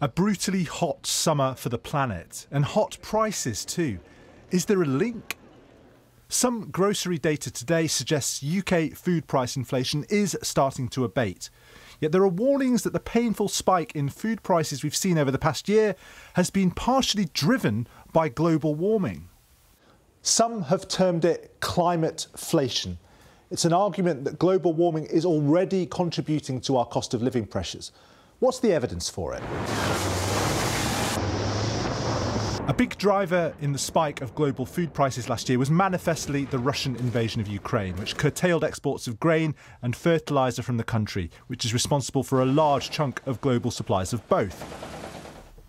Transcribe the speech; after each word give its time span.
A 0.00 0.06
brutally 0.06 0.62
hot 0.62 1.06
summer 1.06 1.56
for 1.56 1.70
the 1.70 1.78
planet, 1.78 2.46
and 2.52 2.64
hot 2.64 2.98
prices 3.02 3.64
too. 3.64 3.98
Is 4.52 4.66
there 4.66 4.80
a 4.80 4.86
link? 4.86 5.36
Some 6.28 6.70
grocery 6.70 7.18
data 7.18 7.50
today 7.50 7.88
suggests 7.88 8.44
UK 8.44 8.92
food 8.92 9.26
price 9.26 9.56
inflation 9.56 10.04
is 10.08 10.38
starting 10.40 10.86
to 10.90 11.02
abate. 11.02 11.50
Yet 12.00 12.12
there 12.12 12.22
are 12.22 12.28
warnings 12.28 12.84
that 12.84 12.92
the 12.92 13.00
painful 13.00 13.48
spike 13.48 13.90
in 13.96 14.08
food 14.08 14.44
prices 14.44 14.84
we've 14.84 14.94
seen 14.94 15.18
over 15.18 15.32
the 15.32 15.38
past 15.38 15.68
year 15.68 15.96
has 16.34 16.48
been 16.48 16.70
partially 16.70 17.24
driven 17.34 17.88
by 18.12 18.28
global 18.28 18.76
warming. 18.76 19.28
Some 20.22 20.62
have 20.62 20.86
termed 20.86 21.24
it 21.24 21.56
climate-flation. 21.58 22.98
It's 23.50 23.64
an 23.64 23.72
argument 23.72 24.22
that 24.26 24.38
global 24.38 24.74
warming 24.74 25.06
is 25.06 25.24
already 25.24 25.86
contributing 25.86 26.60
to 26.60 26.76
our 26.76 26.86
cost 26.86 27.14
of 27.14 27.22
living 27.22 27.46
pressures. 27.46 27.90
What's 28.40 28.60
the 28.60 28.72
evidence 28.72 29.10
for 29.10 29.34
it? 29.34 29.42
A 32.68 32.72
big 32.72 32.96
driver 32.96 33.52
in 33.60 33.72
the 33.72 33.78
spike 33.80 34.20
of 34.20 34.32
global 34.36 34.64
food 34.64 34.94
prices 34.94 35.28
last 35.28 35.48
year 35.48 35.58
was 35.58 35.72
manifestly 35.72 36.44
the 36.44 36.60
Russian 36.60 36.94
invasion 36.96 37.40
of 37.40 37.48
Ukraine, 37.48 37.96
which 37.96 38.16
curtailed 38.16 38.62
exports 38.62 39.08
of 39.08 39.18
grain 39.18 39.56
and 39.82 39.96
fertiliser 39.96 40.62
from 40.62 40.76
the 40.76 40.84
country, 40.84 41.32
which 41.48 41.64
is 41.64 41.72
responsible 41.72 42.22
for 42.22 42.40
a 42.40 42.46
large 42.46 42.90
chunk 42.90 43.20
of 43.26 43.40
global 43.40 43.72
supplies 43.72 44.12
of 44.12 44.26
both. 44.28 44.64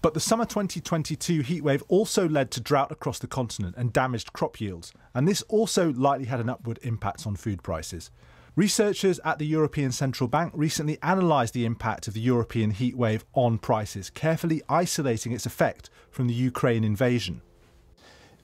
But 0.04 0.14
the 0.14 0.20
summer 0.20 0.46
2022 0.46 1.42
heatwave 1.42 1.82
also 1.88 2.30
led 2.30 2.52
to 2.52 2.62
drought 2.62 2.92
across 2.92 3.18
the 3.18 3.26
continent 3.26 3.78
and 3.80 3.92
damaged 3.92 4.32
crop 4.32 4.62
yields, 4.62 4.94
and 5.16 5.28
this 5.28 5.42
also 5.44 5.92
likely 5.94 6.28
had 6.28 6.40
an 6.40 6.50
upward 6.50 6.78
impact 6.84 7.26
on 7.26 7.36
food 7.36 7.64
prices. 7.64 8.12
Researchers 8.56 9.20
at 9.24 9.38
the 9.38 9.46
European 9.46 9.92
Central 9.92 10.28
Bank 10.28 10.52
recently 10.56 10.98
analysed 11.04 11.54
the 11.54 11.66
impact 11.66 12.08
of 12.08 12.14
the 12.14 12.20
European 12.20 12.74
heatwave 12.74 13.24
on 13.34 13.58
prices, 13.58 14.10
carefully 14.10 14.62
isolating 14.68 15.32
its 15.32 15.46
effect 15.46 15.90
from 16.10 16.28
the 16.28 16.34
Ukraine 16.34 16.84
invasion. 16.84 17.42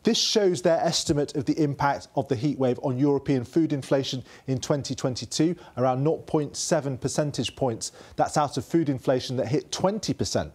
This 0.03 0.19
shows 0.19 0.61
their 0.61 0.79
estimate 0.79 1.35
of 1.35 1.45
the 1.45 1.59
impact 1.59 2.09
of 2.15 2.27
the 2.27 2.35
heatwave 2.35 2.77
on 2.85 2.99
European 2.99 3.43
food 3.43 3.73
inflation 3.73 4.23
in 4.45 4.59
2022, 4.59 5.55
around 5.77 6.05
0.7 6.05 7.01
percentage 7.01 7.55
points. 7.55 7.91
That's 8.15 8.37
out 8.37 8.57
of 8.57 8.65
food 8.65 8.87
inflation 8.87 9.35
that 9.37 9.47
hit 9.47 9.71
20%. 9.71 10.51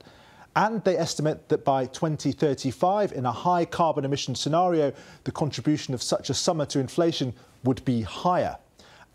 And 0.55 0.85
they 0.85 0.97
estimate 0.97 1.49
that 1.49 1.65
by 1.65 1.87
2035, 1.87 3.11
in 3.13 3.27
a 3.27 3.33
high 3.33 3.65
carbon 3.65 4.05
emission 4.05 4.37
scenario, 4.37 4.93
the 5.25 5.33
contribution 5.33 5.95
of 5.95 6.03
such 6.03 6.31
a 6.31 6.35
summer 6.35 6.65
to 6.67 6.79
inflation 6.79 7.35
would 7.65 7.85
be 7.85 8.03
higher. 8.03 8.57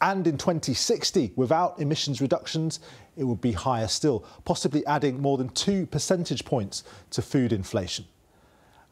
And 0.02 0.28
in 0.28 0.38
2060, 0.38 1.32
without 1.36 1.80
emissions 1.80 2.22
reductions, 2.22 2.80
it 3.16 3.24
would 3.24 3.42
be 3.42 3.54
higher 3.54 3.88
still, 3.88 4.26
possibly 4.44 4.86
adding 4.86 5.22
more 5.22 5.38
than 5.38 5.50
two 5.50 5.86
percentage 5.86 6.44
points 6.44 6.84
to 7.12 7.22
food 7.22 7.54
inflation. 7.54 8.06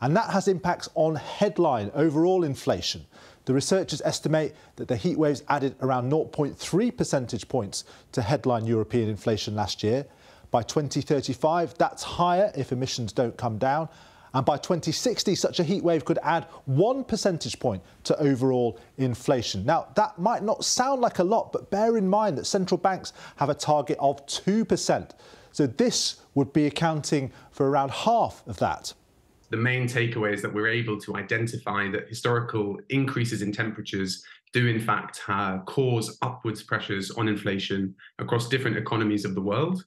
And 0.02 0.16
that 0.16 0.32
has 0.32 0.48
impacts 0.48 0.90
on 0.96 1.16
headline 1.16 1.92
overall 1.94 2.44
inflation. 2.44 3.06
The 3.46 3.54
researchers 3.54 4.02
estimate 4.04 4.56
that 4.78 4.88
the 4.88 4.96
heat 4.96 5.18
waves 5.18 5.44
added 5.50 5.76
around 5.82 6.12
0.3 6.12 6.98
percentage 6.98 7.48
points 7.48 7.84
to 8.14 8.22
headline 8.22 8.66
European 8.66 9.10
inflation 9.10 9.56
last 9.56 9.84
year. 9.84 10.06
By 10.52 10.64
2035, 10.64 11.78
that's 11.78 12.04
higher 12.04 12.52
if 12.56 12.72
emissions 12.72 13.12
don't 13.12 13.36
come 13.38 13.58
down. 13.58 13.90
And 14.34 14.46
by 14.46 14.58
2060, 14.58 15.36
such 15.36 15.60
a 15.60 15.64
heatwave 15.64 16.06
could 16.06 16.20
add 16.24 16.46
one 16.66 17.04
percentage 17.04 17.60
point 17.60 17.84
to 18.06 18.20
overall 18.20 18.80
inflation. 18.98 19.66
Now, 19.66 19.88
that 19.96 20.18
might 20.18 20.44
not 20.44 20.66
sound 20.66 21.02
like 21.02 21.20
a 21.20 21.24
lot, 21.24 21.54
but 21.54 21.70
bear 21.70 21.98
in 21.98 22.08
mind 22.08 22.38
that 22.38 22.46
central 22.46 22.78
banks 22.78 23.14
have 23.36 23.50
a 23.50 23.54
target 23.54 23.98
of 24.00 24.26
2%. 24.26 25.12
So 25.52 25.68
this 25.68 26.22
would 26.34 26.52
be 26.52 26.66
accounting 26.66 27.32
for 27.52 27.70
around 27.70 27.92
half 27.92 28.44
of 28.48 28.58
that. 28.58 28.94
The 29.52 29.58
main 29.58 29.88
takeaway 29.88 30.34
is 30.34 30.42
that 30.42 30.52
we're 30.52 30.68
able 30.68 31.00
to 31.02 31.16
identify 31.16 31.88
that 31.92 32.10
historical 32.10 32.80
increases 32.90 33.44
in 33.44 33.52
temperatures 33.52 34.24
do 34.52 34.68
in 34.68 34.80
fact 34.80 35.22
uh, 35.28 35.60
cause 35.60 36.18
upwards 36.22 36.64
pressures 36.64 37.12
on 37.12 37.28
inflation 37.28 37.94
across 38.20 38.48
different 38.48 38.78
economies 38.78 39.26
of 39.26 39.36
the 39.36 39.42
world. 39.42 39.84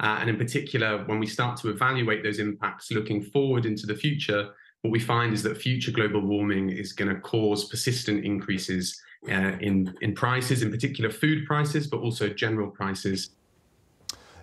Uh, 0.00 0.16
and 0.20 0.30
in 0.30 0.36
particular, 0.36 1.04
when 1.04 1.18
we 1.18 1.26
start 1.26 1.60
to 1.60 1.68
evaluate 1.68 2.22
those 2.22 2.38
impacts 2.38 2.90
looking 2.90 3.22
forward 3.22 3.66
into 3.66 3.86
the 3.86 3.94
future, 3.94 4.50
what 4.80 4.90
we 4.90 4.98
find 4.98 5.34
is 5.34 5.42
that 5.42 5.58
future 5.58 5.90
global 5.90 6.22
warming 6.22 6.70
is 6.70 6.94
going 6.94 7.14
to 7.14 7.20
cause 7.20 7.68
persistent 7.68 8.24
increases 8.24 8.98
uh, 9.28 9.52
in, 9.60 9.94
in 10.00 10.14
prices, 10.14 10.62
in 10.62 10.70
particular 10.70 11.10
food 11.10 11.44
prices, 11.46 11.86
but 11.86 11.98
also 11.98 12.30
general 12.30 12.70
prices. 12.70 13.30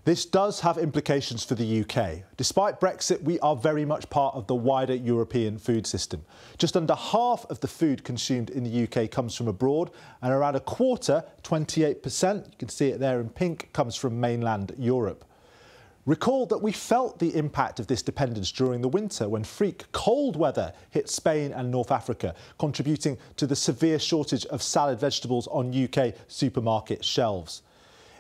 This 0.04 0.26
does 0.26 0.62
have 0.62 0.78
implications 0.78 1.44
for 1.44 1.56
the 1.56 1.82
UK. 1.82 2.20
Despite 2.38 2.80
Brexit, 2.80 3.22
we 3.24 3.40
are 3.40 3.56
very 3.56 3.84
much 3.84 4.10
part 4.10 4.36
of 4.36 4.48
the 4.48 4.56
wider 4.56 4.96
European 4.96 5.58
food 5.58 5.86
system. 5.86 6.24
Just 6.58 6.78
under 6.78 6.96
half 6.96 7.46
of 7.50 7.60
the 7.60 7.68
food 7.68 8.04
consumed 8.06 8.52
in 8.52 8.64
the 8.64 8.84
UK 8.84 9.12
comes 9.12 9.36
from 9.36 9.48
abroad, 9.48 9.90
and 10.22 10.32
around 10.32 10.56
a 10.56 10.62
quarter, 10.62 11.26
28%, 11.44 12.46
you 12.46 12.58
can 12.60 12.70
see 12.70 12.90
it 12.90 13.00
there 13.00 13.20
in 13.20 13.28
pink, 13.28 13.74
comes 13.74 13.96
from 13.96 14.18
mainland 14.18 14.74
Europe. 14.78 15.26
Recall 16.08 16.46
that 16.46 16.62
we 16.62 16.72
felt 16.72 17.20
the 17.20 17.36
impact 17.36 17.82
of 17.82 17.88
this 17.88 18.02
dependence 18.02 18.50
during 18.50 18.80
the 18.80 18.88
winter 18.88 19.28
when 19.28 19.44
freak 19.44 19.92
cold 19.92 20.38
weather 20.38 20.72
hit 20.90 21.10
Spain 21.10 21.52
and 21.52 21.70
North 21.70 21.92
Africa, 21.92 22.34
contributing 22.58 23.18
to 23.36 23.46
the 23.46 23.58
severe 23.58 24.00
shortage 24.00 24.46
of 24.46 24.64
salad 24.64 25.02
vegetables 25.02 25.48
on 25.48 25.76
UK 25.76 26.14
supermarket 26.30 27.04
shelves. 27.04 27.62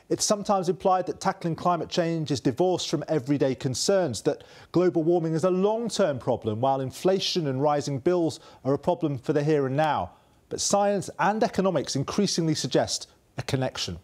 It's 0.09 0.25
sometimes 0.25 0.67
implied 0.67 1.05
that 1.05 1.21
tackling 1.21 1.55
climate 1.55 1.87
change 1.87 2.29
is 2.29 2.41
divorced 2.41 2.89
from 2.89 3.05
everyday 3.07 3.55
concerns, 3.55 4.21
that 4.23 4.43
global 4.73 5.03
warming 5.03 5.33
is 5.33 5.45
a 5.45 5.49
long-term 5.49 6.19
problem, 6.19 6.59
while 6.59 6.81
inflation 6.81 7.47
and 7.47 7.61
rising 7.61 7.99
bills 7.99 8.41
are 8.65 8.73
a 8.73 8.79
problem 8.79 9.17
for 9.17 9.31
the 9.31 9.45
here 9.45 9.65
and 9.65 9.77
now. 9.77 10.11
But 10.49 10.59
science 10.59 11.09
and 11.19 11.41
economics 11.41 11.95
increasingly 11.95 12.55
suggest 12.55 13.07
a 13.37 13.43
connection. 13.43 13.99